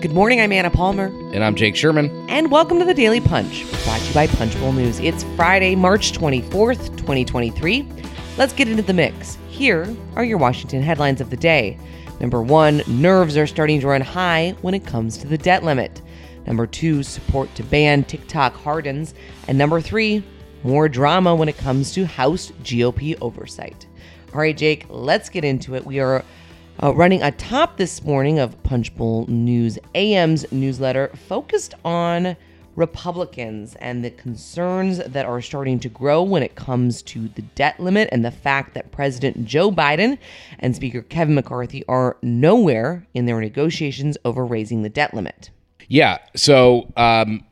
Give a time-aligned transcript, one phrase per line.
[0.00, 1.06] Good morning, I'm Anna Palmer.
[1.06, 2.24] And I'm Jake Sherman.
[2.30, 5.00] And welcome to the Daily Punch, brought to you by Punchbowl News.
[5.00, 7.84] It's Friday, March 24th, 2023.
[8.36, 9.38] Let's get into the mix.
[9.48, 11.80] Here are your Washington headlines of the day.
[12.20, 16.00] Number one, nerves are starting to run high when it comes to the debt limit.
[16.46, 19.14] Number two, support to ban TikTok hardens.
[19.48, 20.22] And number three,
[20.62, 23.88] more drama when it comes to House GOP oversight.
[24.32, 25.84] All right, Jake, let's get into it.
[25.84, 26.24] We are
[26.82, 32.36] uh, running atop this morning of Punchbowl News AM's newsletter focused on
[32.76, 37.80] Republicans and the concerns that are starting to grow when it comes to the debt
[37.80, 40.16] limit and the fact that President Joe Biden
[40.60, 45.50] and Speaker Kevin McCarthy are nowhere in their negotiations over raising the debt limit.
[45.88, 46.18] Yeah.
[46.36, 47.44] So, um,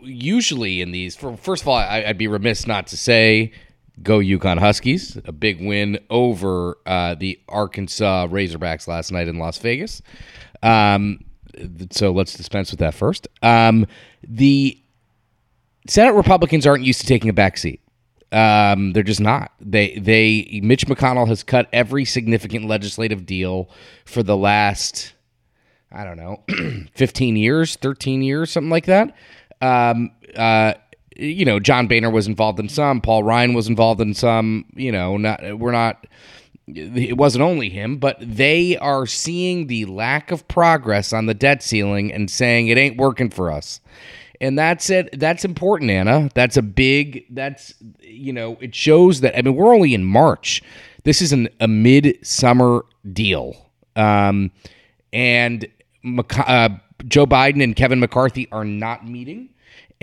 [0.00, 3.52] usually in these, for, first of all, I, would be remiss not to say
[4.02, 9.58] go UConn Huskies, a big win over uh, the Arkansas Razorbacks last night in Las
[9.58, 10.02] Vegas.
[10.62, 11.24] Um,
[11.90, 13.28] so let's dispense with that first.
[13.42, 13.86] Um,
[14.26, 14.78] the
[15.86, 17.80] Senate Republicans aren't used to taking a back seat.
[18.32, 19.52] Um, they're just not.
[19.60, 23.70] They they Mitch McConnell has cut every significant legislative deal
[24.04, 25.14] for the last
[25.94, 26.42] I don't know,
[26.94, 29.14] 15 years, 13 years, something like that.
[29.60, 30.74] Um, uh,
[31.16, 34.92] you know, John Boehner was involved in some, Paul Ryan was involved in some, you
[34.92, 36.06] know, not we're not
[36.66, 41.62] it wasn't only him, but they are seeing the lack of progress on the debt
[41.62, 43.80] ceiling and saying it ain't working for us.
[44.40, 45.18] And that's it.
[45.18, 46.30] That's important, Anna.
[46.34, 47.24] That's a big.
[47.30, 48.58] That's you know.
[48.60, 49.38] It shows that.
[49.38, 50.62] I mean, we're only in March.
[51.04, 54.50] This is an, a mid-summer deal, um,
[55.12, 55.66] and
[56.04, 56.68] uh,
[57.06, 59.50] Joe Biden and Kevin McCarthy are not meeting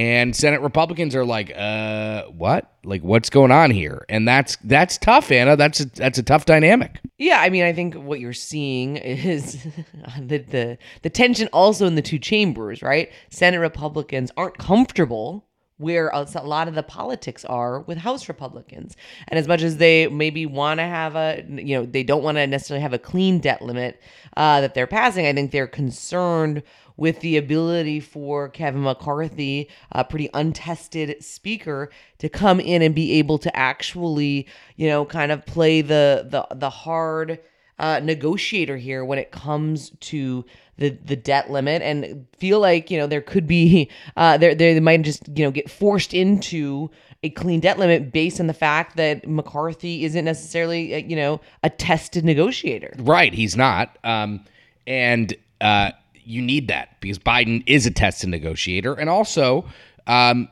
[0.00, 2.72] and Senate Republicans are like, uh, what?
[2.84, 4.06] Like, what's going on here?
[4.08, 5.56] And that's that's tough, Anna.
[5.56, 7.00] That's a, that's a tough dynamic.
[7.18, 9.62] Yeah, I mean, I think what you're seeing is
[10.18, 13.12] the, the the tension also in the two chambers, right?
[13.28, 18.96] Senate Republicans aren't comfortable where a lot of the politics are with House Republicans.
[19.28, 22.36] And as much as they maybe want to have a, you know, they don't want
[22.36, 23.98] to necessarily have a clean debt limit
[24.36, 26.62] uh, that they're passing, I think they're concerned
[27.00, 33.12] with the ability for Kevin McCarthy, a pretty untested speaker, to come in and be
[33.14, 34.46] able to actually,
[34.76, 37.40] you know, kind of play the the the hard
[37.78, 40.44] uh, negotiator here when it comes to
[40.76, 43.88] the the debt limit and feel like you know there could be
[44.18, 46.90] uh, there they might just you know get forced into
[47.22, 51.40] a clean debt limit based on the fact that McCarthy isn't necessarily uh, you know
[51.62, 52.92] a tested negotiator.
[52.98, 53.96] Right, he's not.
[54.04, 54.44] Um,
[54.86, 55.92] and uh,
[56.24, 58.94] you need that because Biden is a tested negotiator.
[58.94, 59.64] And also,
[60.06, 60.48] um,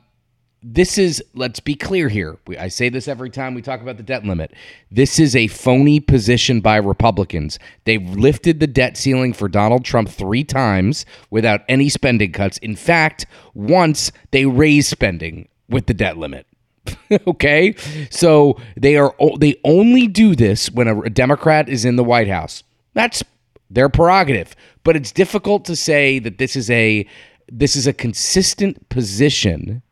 [0.62, 2.36] this is, let's be clear here.
[2.46, 4.52] We, I say this every time we talk about the debt limit.
[4.90, 7.58] This is a phony position by Republicans.
[7.84, 12.58] They've lifted the debt ceiling for Donald Trump three times without any spending cuts.
[12.58, 16.46] In fact, once they raised spending with the debt limit.
[17.26, 17.74] okay?
[18.10, 22.64] So they are they only do this when a Democrat is in the White House.
[22.94, 23.22] That's
[23.70, 24.56] their prerogative.
[24.88, 27.06] But it's difficult to say that this is a
[27.52, 29.82] this is a consistent position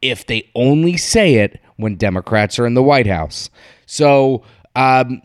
[0.00, 3.50] if they only say it when Democrats are in the White House.
[3.84, 4.44] So,
[4.74, 5.20] um,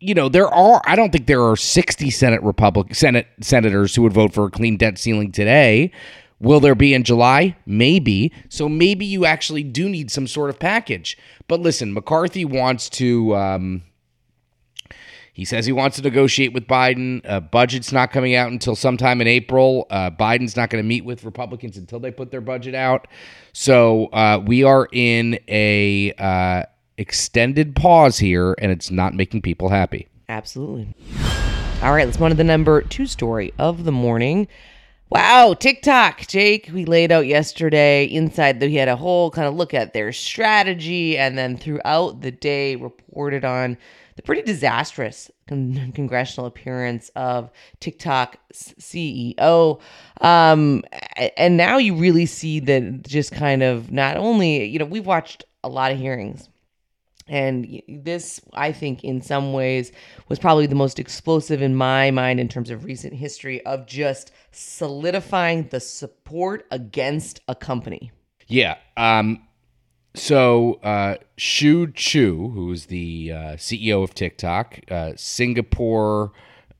[0.00, 0.82] you know, there are.
[0.84, 4.50] I don't think there are sixty Senate Republic Senate senators who would vote for a
[4.50, 5.92] clean debt ceiling today.
[6.40, 7.56] Will there be in July?
[7.66, 8.32] Maybe.
[8.48, 11.16] So maybe you actually do need some sort of package.
[11.46, 13.36] But listen, McCarthy wants to.
[13.36, 13.82] Um,
[15.34, 17.20] he says he wants to negotiate with Biden.
[17.28, 19.84] Uh, budget's not coming out until sometime in April.
[19.90, 23.08] Uh, Biden's not going to meet with Republicans until they put their budget out.
[23.52, 26.62] So uh, we are in a uh,
[26.98, 30.06] extended pause here, and it's not making people happy.
[30.28, 30.94] Absolutely.
[31.82, 34.46] All right, let's move on to the number two story of the morning.
[35.14, 36.70] Wow, TikTok, Jake.
[36.74, 40.10] We laid out yesterday inside that we had a whole kind of look at their
[40.10, 43.78] strategy, and then throughout the day reported on
[44.16, 49.80] the pretty disastrous con- congressional appearance of TikTok CEO.
[50.20, 50.82] Um,
[51.36, 55.44] and now you really see that just kind of not only, you know, we've watched
[55.62, 56.48] a lot of hearings.
[57.26, 59.92] And this, I think, in some ways,
[60.28, 64.30] was probably the most explosive in my mind in terms of recent history of just
[64.52, 68.12] solidifying the support against a company.
[68.46, 68.76] Yeah.
[68.96, 69.42] Um,
[70.14, 76.32] so, uh, Shou Chew, who is the uh, CEO of TikTok, uh, Singapore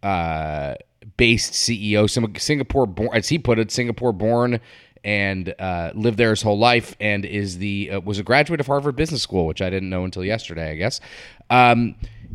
[0.03, 0.75] uh,
[1.17, 4.61] based CEO, some Singapore born, as he put it, Singapore born
[5.05, 8.67] and uh, lived there his whole life, and is the uh, was a graduate of
[8.67, 11.01] Harvard Business School, which I didn't know until yesterday, I guess.
[11.51, 11.95] Um,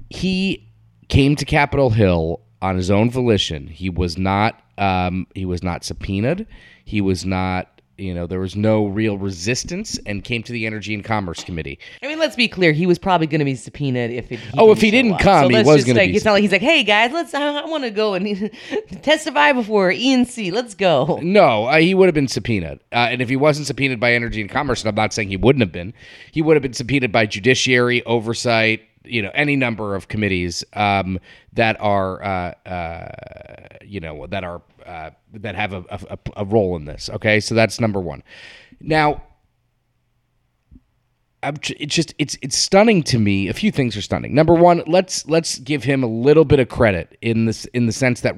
[0.10, 0.68] he
[1.08, 3.68] came to Capitol Hill on his own volition.
[3.68, 6.48] He was not um, he was not subpoenaed.
[6.86, 10.94] He was not you know there was no real resistance and came to the energy
[10.94, 12.72] and commerce committee I mean, let's be clear.
[12.72, 14.40] He was probably going to be subpoenaed if it.
[14.58, 15.20] Oh, if he didn't up.
[15.22, 17.34] come, so he was just, gonna be It's not like he's like, "Hey guys, let's.
[17.34, 18.52] I, I want to go and
[19.02, 20.52] testify before E&C.
[20.52, 24.00] Let's go." no uh, he would have been subpoenaed uh, and if he wasn't subpoenaed
[24.00, 25.94] by energy and commerce and i'm not saying he wouldn't have been
[26.32, 31.20] he would have been subpoenaed by judiciary oversight you know any number of committees um,
[31.54, 36.76] that are uh, uh, you know that are uh, that have a, a, a role
[36.76, 38.24] in this okay so that's number one
[38.80, 39.22] now
[41.44, 43.48] it's just it's it's stunning to me.
[43.48, 44.36] A few things are stunning.
[44.36, 47.92] Number one, let's let's give him a little bit of credit in this in the
[47.92, 48.36] sense that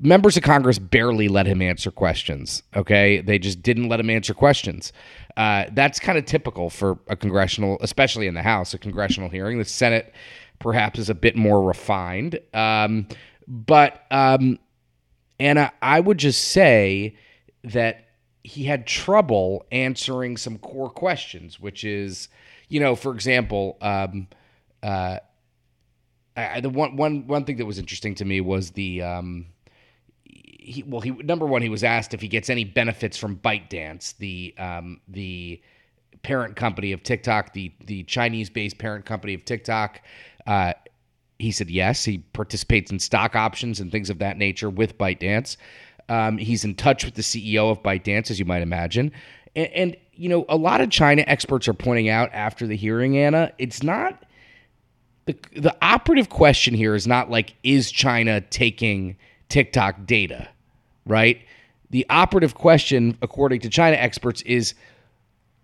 [0.00, 2.62] members of Congress barely let him answer questions.
[2.76, 4.92] Okay, they just didn't let him answer questions.
[5.38, 9.58] Uh, that's kind of typical for a congressional, especially in the House, a congressional hearing.
[9.58, 10.12] The Senate
[10.58, 13.06] perhaps is a bit more refined, um,
[13.46, 14.58] but um,
[15.38, 17.16] Anna, I would just say
[17.62, 18.08] that
[18.42, 22.28] he had trouble answering some core questions, which is,
[22.68, 24.26] you know, for example, um,
[24.82, 25.18] uh,
[26.36, 29.46] I, the one one one thing that was interesting to me was the um,
[30.70, 34.16] he well he number one he was asked if he gets any benefits from ByteDance,
[34.18, 35.60] the um, the
[36.22, 40.00] parent company of TikTok, the the Chinese based parent company of TikTok.
[40.46, 40.72] Uh,
[41.38, 42.04] he said yes.
[42.04, 45.56] He participates in stock options and things of that nature with ByteDance.
[46.08, 49.12] Um, he's in touch with the CEO of ByteDance, as you might imagine.
[49.54, 53.16] And, and, you know, a lot of China experts are pointing out after the hearing,
[53.18, 54.24] Anna, it's not
[55.26, 59.16] the the operative question here is not like is China taking
[59.50, 60.48] TikTok data,
[61.08, 61.40] right?
[61.90, 64.74] The operative question, according to China experts, is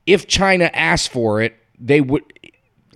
[0.07, 2.23] if China asked for it, they would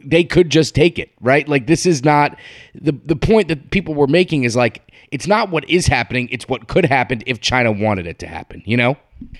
[0.04, 1.48] they could just take it, right?
[1.48, 2.38] Like this is not
[2.74, 6.48] the the point that people were making is like it's not what is happening, it's
[6.48, 8.96] what could happen if China wanted it to happen, you know?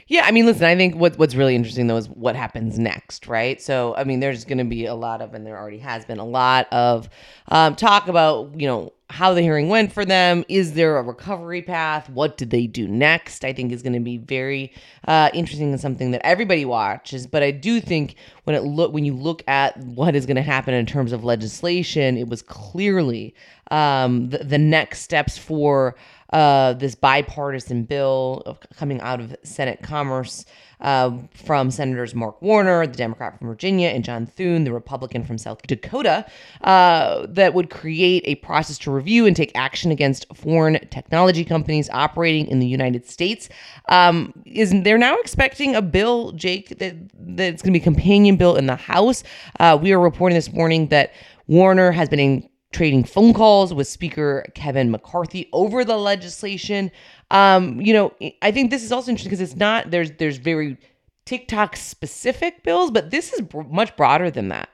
[0.09, 3.27] Yeah, I mean, listen, I think what what's really interesting though is what happens next,
[3.27, 3.61] right?
[3.61, 6.19] So, I mean, there's going to be a lot of, and there already has been
[6.19, 7.09] a lot of
[7.49, 10.45] um, talk about, you know, how the hearing went for them.
[10.49, 12.11] Is there a recovery path?
[12.11, 13.45] What did they do next?
[13.45, 14.73] I think is going to be very
[15.07, 17.27] uh, interesting and something that everybody watches.
[17.27, 20.43] But I do think when it look when you look at what is going to
[20.43, 23.35] happen in terms of legislation, it was clearly
[23.71, 25.95] um, the, the next steps for
[26.33, 30.45] uh, this bipartisan bill coming out of Senate Commerce
[30.81, 35.39] uh, from Senators Mark Warner, the Democrat from Virginia, and John Thune, the Republican from
[35.39, 36.25] South Dakota,
[36.63, 41.91] uh, that would create a process to review and take action against foreign technology companies
[41.91, 43.49] operating in the United States.
[43.89, 48.37] Um, is they're now expecting a bill, Jake, that that's going to be a companion
[48.37, 49.25] bill in the House.
[49.59, 51.13] Uh, we are reporting this morning that
[51.49, 56.91] Warner has been in trading phone calls with Speaker Kevin McCarthy over the legislation.
[57.31, 60.77] Um, you know, I think this is also interesting because it's not there's there's very
[61.25, 64.69] TikTok specific bills, but this is much broader than that.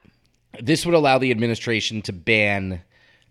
[0.60, 2.82] This would allow the administration to ban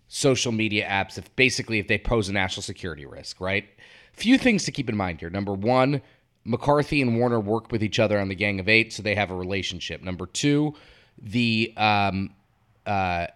[0.08, 3.66] social media apps if basically if they pose a national security risk, right?
[4.12, 5.30] Few things to keep in mind here.
[5.30, 6.02] Number one,
[6.44, 9.30] McCarthy and Warner work with each other on the Gang of Eight, so they have
[9.30, 10.02] a relationship.
[10.02, 10.74] Number two,
[11.20, 12.30] the um,
[12.86, 13.28] uh,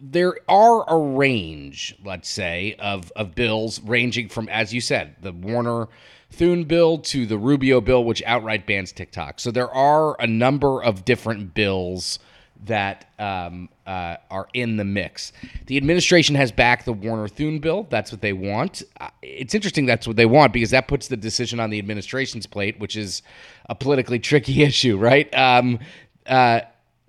[0.00, 5.32] there are a range, let's say, of of bills ranging from, as you said, the
[5.32, 5.88] Warner
[6.30, 9.40] Thune bill to the Rubio bill, which outright bans TikTok.
[9.40, 12.18] So there are a number of different bills
[12.64, 15.32] that um, uh, are in the mix.
[15.66, 17.86] The administration has backed the Warner Thune bill.
[17.88, 18.82] That's what they want.
[19.00, 22.46] Uh, It's interesting that's what they want because that puts the decision on the administration's
[22.46, 23.22] plate, which is
[23.68, 25.32] a politically tricky issue, right?
[25.34, 25.78] Um,
[26.26, 26.60] uh,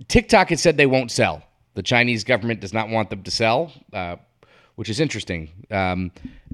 [0.07, 1.43] TikTok has said they won't sell.
[1.75, 4.17] The Chinese government does not want them to sell, uh,
[4.75, 6.11] which is interesting um,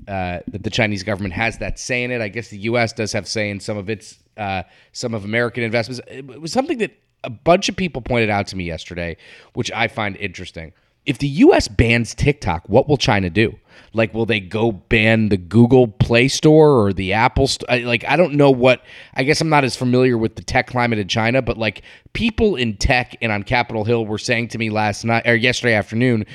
[0.07, 2.21] uh, that the Chinese government has that say in it.
[2.21, 2.93] I guess the U.S.
[2.93, 6.01] does have say in some of its uh, some of American investments.
[6.07, 6.91] It was something that
[7.23, 9.17] a bunch of people pointed out to me yesterday,
[9.53, 10.73] which I find interesting.
[11.05, 11.67] If the U.S.
[11.67, 13.57] bans TikTok, what will China do?
[13.93, 17.79] Like, will they go ban the Google Play Store or the Apple Store?
[17.79, 18.81] Like, I don't know what.
[19.13, 21.83] I guess I'm not as familiar with the tech climate in China, but like
[22.13, 25.75] people in tech and on Capitol Hill were saying to me last night or yesterday
[25.75, 26.25] afternoon,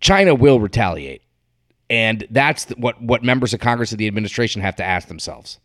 [0.00, 1.22] China will retaliate,
[1.88, 5.60] and that's what what members of Congress and the administration have to ask themselves.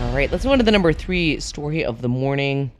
[0.00, 2.72] All right, let's go on to the number three story of the morning.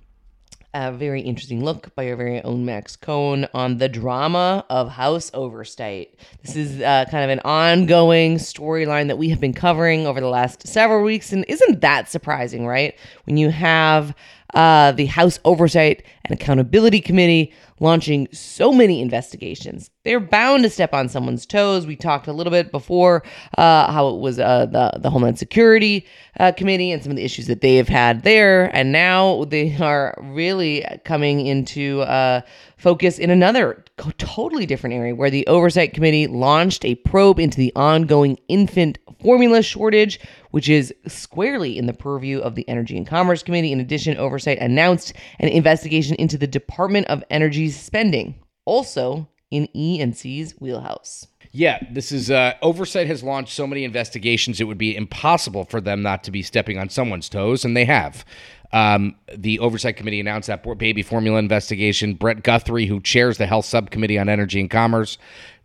[0.80, 5.28] A very interesting look by our very own Max Cohen on the drama of House
[5.34, 6.14] oversight.
[6.44, 10.28] This is uh, kind of an ongoing storyline that we have been covering over the
[10.28, 12.96] last several weeks, and isn't that surprising, right?
[13.24, 14.14] When you have
[14.54, 19.90] uh, the House Oversight and Accountability Committee launching so many investigations.
[20.04, 21.86] They're bound to step on someone's toes.
[21.86, 23.22] We talked a little bit before
[23.56, 26.06] uh, how it was uh, the the Homeland Security
[26.40, 29.76] uh, Committee and some of the issues that they have had there, and now they
[29.80, 32.40] are really coming into uh,
[32.78, 33.84] focus in another
[34.16, 39.62] totally different area where the Oversight Committee launched a probe into the ongoing infant formula
[39.62, 40.20] shortage,
[40.52, 43.72] which is squarely in the purview of the Energy and Commerce Committee.
[43.72, 50.54] In addition, Oversight announced an investigation into the Department of Energy's spending, also in E&C's
[50.60, 51.26] wheelhouse.
[51.52, 55.80] Yeah, this is uh, oversight has launched so many investigations it would be impossible for
[55.80, 58.24] them not to be stepping on someone's toes, and they have.
[58.70, 62.14] Um, the oversight committee announced that baby formula investigation.
[62.14, 65.16] Brett Guthrie, who chairs the health subcommittee on energy and commerce,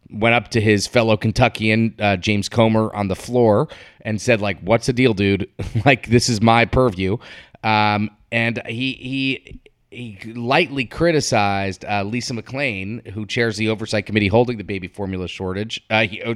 [0.09, 3.67] went up to his fellow Kentuckian uh, James Comer on the floor
[4.01, 5.49] and said, "Like, what's the deal, dude?
[5.85, 7.17] like, this is my purview."
[7.63, 9.59] Um, and he he
[9.93, 15.27] he lightly criticized uh, Lisa McClain, who chairs the oversight committee holding the baby formula
[15.27, 16.35] shortage, uh, he, uh,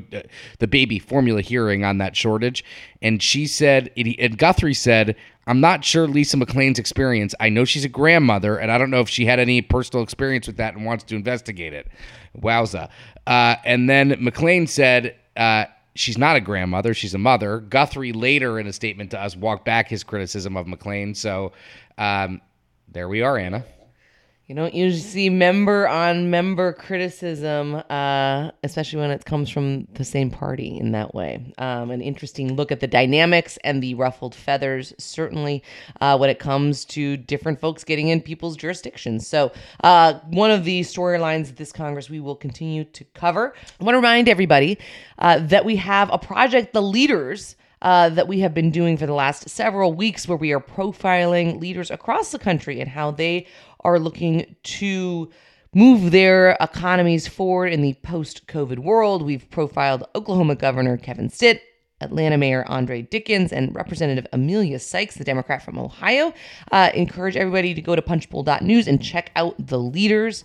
[0.59, 2.63] the baby formula hearing on that shortage,
[3.01, 5.15] and she said, and Guthrie said,
[5.47, 7.33] "I'm not sure Lisa McClain's experience.
[7.39, 10.47] I know she's a grandmother, and I don't know if she had any personal experience
[10.47, 11.87] with that and wants to investigate it."
[12.39, 12.89] Wowza!
[13.25, 15.15] Uh, and then McClain said.
[15.35, 17.59] Uh, she's not a grandmother; she's a mother.
[17.59, 21.15] Guthrie later, in a statement to us, walked back his criticism of McClain.
[21.15, 21.51] So,
[21.99, 22.41] um,
[22.87, 23.63] there we are, Anna.
[24.47, 30.05] You don't usually see member on member criticism, uh, especially when it comes from the
[30.05, 31.53] same party in that way.
[31.57, 35.63] Um, an interesting look at the dynamics and the ruffled feathers, certainly
[35.99, 39.27] uh, when it comes to different folks getting in people's jurisdictions.
[39.27, 39.51] So,
[39.83, 43.53] uh, one of the storylines of this Congress we will continue to cover.
[43.81, 44.77] I want to remind everybody
[45.19, 49.05] uh, that we have a project, The Leaders uh, that we have been doing for
[49.05, 53.47] the last several weeks, where we are profiling leaders across the country and how they
[53.81, 55.29] are looking to
[55.73, 59.21] move their economies forward in the post COVID world.
[59.21, 61.61] We've profiled Oklahoma Governor Kevin Stitt.
[61.99, 66.31] Atlanta Mayor Andre Dickens and Representative Emilia Sykes, the Democrat from Ohio.
[66.71, 70.43] Uh, encourage everybody to go to punchbowl.news and check out the leaders.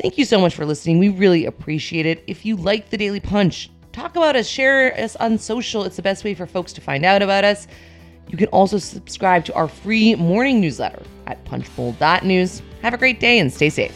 [0.00, 0.98] Thank you so much for listening.
[0.98, 2.22] We really appreciate it.
[2.26, 5.84] If you like the Daily Punch, talk about us, share us on social.
[5.84, 7.66] It's the best way for folks to find out about us.
[8.28, 12.62] You can also subscribe to our free morning newsletter at punchbowl.news.
[12.82, 13.94] Have a great day and stay safe.